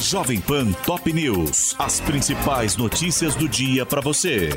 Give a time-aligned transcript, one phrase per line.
[0.00, 1.74] Jovem Pan Top News.
[1.78, 4.50] As principais notícias do dia para você.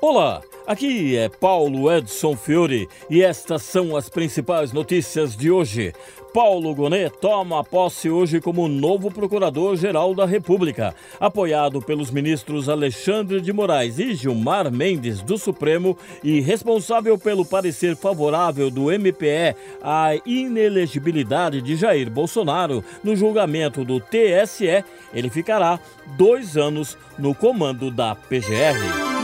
[0.00, 5.92] Olá, aqui é Paulo Edson Fiore e estas são as principais notícias de hoje.
[6.36, 13.54] Paulo Gonet toma posse hoje como novo Procurador-Geral da República, apoiado pelos ministros Alexandre de
[13.54, 21.62] Moraes e Gilmar Mendes do Supremo e responsável pelo parecer favorável do MPE à inelegibilidade
[21.62, 24.84] de Jair Bolsonaro no julgamento do TSE.
[25.14, 25.80] Ele ficará
[26.18, 29.15] dois anos no comando da PGR.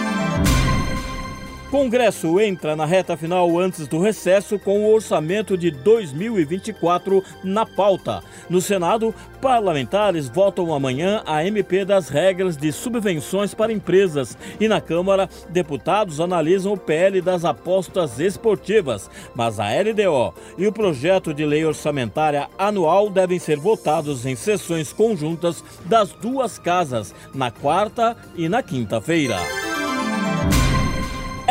[1.73, 8.23] Congresso entra na reta final antes do recesso com o orçamento de 2024 na pauta.
[8.51, 14.83] No Senado, parlamentares votam amanhã a MP das regras de subvenções para empresas e na
[14.83, 19.09] Câmara, deputados analisam o PL das apostas esportivas.
[19.35, 24.93] Mas a LDO e o projeto de lei orçamentária anual devem ser votados em sessões
[24.93, 29.62] conjuntas das duas casas, na quarta e na quinta-feira.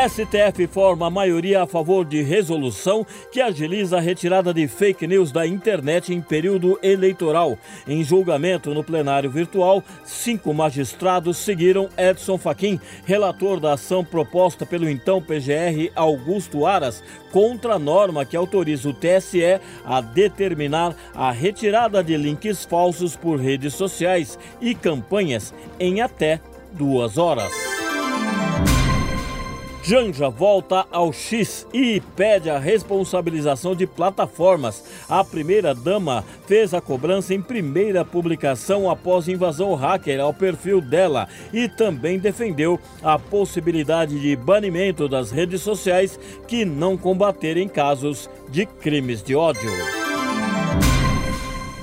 [0.09, 5.45] STF forma maioria a favor de resolução que agiliza a retirada de fake news da
[5.45, 7.55] internet em período eleitoral.
[7.87, 14.89] Em julgamento no plenário virtual, cinco magistrados seguiram Edson Fachin, relator da ação proposta pelo
[14.89, 22.03] então PGR Augusto Aras, contra a norma que autoriza o TSE a determinar a retirada
[22.03, 26.41] de links falsos por redes sociais e campanhas em até
[26.73, 27.70] duas horas.
[29.91, 34.85] Janja volta ao X e pede a responsabilização de plataformas.
[35.09, 41.67] A primeira-dama fez a cobrança em primeira publicação após invasão hacker ao perfil dela e
[41.67, 49.21] também defendeu a possibilidade de banimento das redes sociais que não combaterem casos de crimes
[49.21, 50.00] de ódio.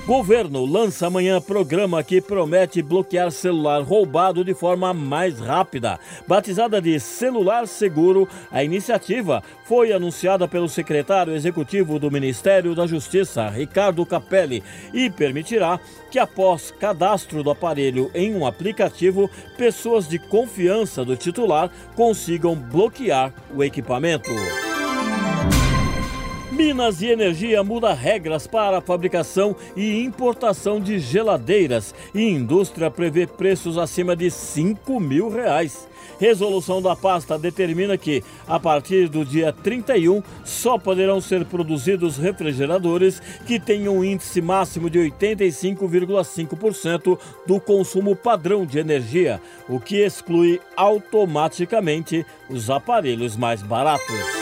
[0.09, 5.99] Governo lança amanhã programa que promete bloquear celular roubado de forma mais rápida.
[6.27, 13.47] Batizada de Celular Seguro, a iniciativa foi anunciada pelo secretário executivo do Ministério da Justiça,
[13.49, 21.05] Ricardo Capelli, e permitirá que, após cadastro do aparelho em um aplicativo, pessoas de confiança
[21.05, 24.31] do titular consigam bloquear o equipamento.
[26.59, 33.25] Minas e Energia muda regras para a fabricação e importação de geladeiras e indústria prevê
[33.25, 35.87] preços acima de 5 mil reais.
[36.19, 43.21] Resolução da pasta determina que, a partir do dia 31, só poderão ser produzidos refrigeradores
[43.47, 47.17] que tenham um índice máximo de 85,5%
[47.47, 54.38] do consumo padrão de energia, o que exclui automaticamente os aparelhos mais baratos.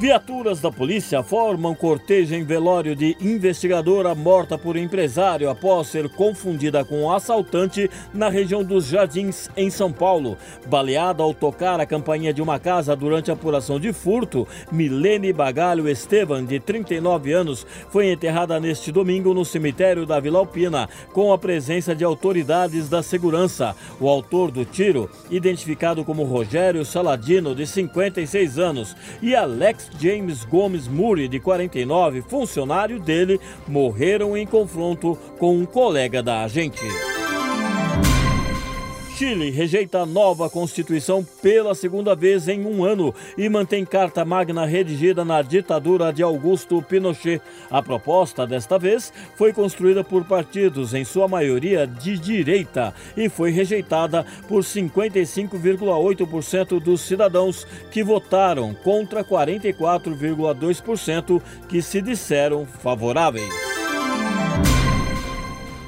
[0.00, 6.84] Viaturas da polícia formam cortejo em velório de investigadora morta por empresário após ser confundida
[6.84, 10.38] com um assaltante na região dos Jardins, em São Paulo.
[10.68, 15.88] Baleada ao tocar a campainha de uma casa durante a apuração de furto, Milene Bagalho
[15.88, 21.38] Estevan, de 39 anos, foi enterrada neste domingo no cemitério da Vila Alpina, com a
[21.38, 23.74] presença de autoridades da segurança.
[23.98, 30.88] O autor do tiro, identificado como Rogério Saladino, de 56 anos, e Alex James Gomes
[30.88, 36.84] Murray, de 49, funcionário dele, morreram em confronto com um colega da agente.
[39.18, 44.64] Chile rejeita a nova Constituição pela segunda vez em um ano e mantém Carta Magna
[44.64, 47.42] redigida na ditadura de Augusto Pinochet.
[47.68, 53.50] A proposta, desta vez, foi construída por partidos, em sua maioria de direita, e foi
[53.50, 63.52] rejeitada por 55,8% dos cidadãos que votaram contra 44,2% que se disseram favoráveis.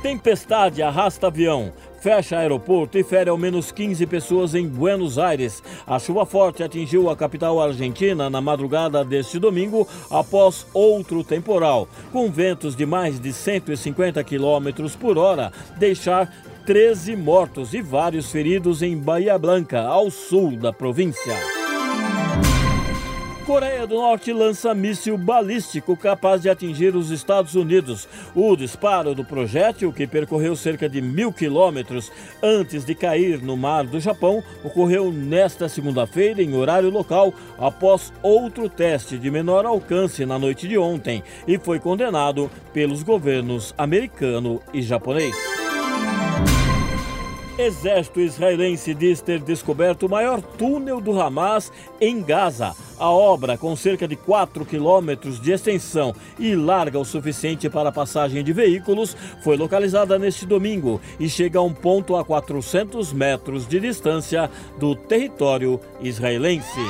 [0.02, 5.62] Tempestade arrasta avião fecha aeroporto e fere ao menos 15 pessoas em Buenos Aires.
[5.86, 12.30] A chuva forte atingiu a capital argentina na madrugada deste domingo após outro temporal, com
[12.30, 16.32] ventos de mais de 150 km por hora, deixar
[16.66, 21.59] 13 mortos e vários feridos em Bahia Blanca, ao sul da província.
[23.60, 28.08] Coreia do Norte lança míssil balístico capaz de atingir os Estados Unidos.
[28.34, 32.10] O disparo do projétil, que percorreu cerca de mil quilômetros
[32.42, 38.66] antes de cair no mar do Japão, ocorreu nesta segunda-feira, em horário local, após outro
[38.66, 44.80] teste de menor alcance na noite de ontem e foi condenado pelos governos americano e
[44.80, 45.49] japonês.
[47.60, 51.70] Exército israelense diz ter descoberto o maior túnel do Hamas
[52.00, 52.74] em Gaza.
[52.98, 57.92] A obra, com cerca de 4 quilômetros de extensão e larga o suficiente para a
[57.92, 63.66] passagem de veículos, foi localizada neste domingo e chega a um ponto a 400 metros
[63.68, 66.80] de distância do território israelense.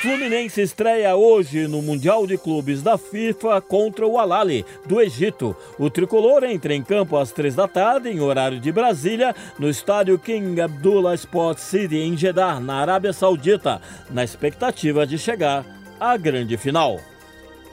[0.00, 5.56] Fluminense estreia hoje no Mundial de Clubes da FIFA contra o Alali, do Egito.
[5.76, 10.16] O tricolor entra em campo às três da tarde, em horário de Brasília, no estádio
[10.16, 15.66] King Abdullah Sport City, em Jeddah, na Arábia Saudita, na expectativa de chegar
[15.98, 17.00] à grande final.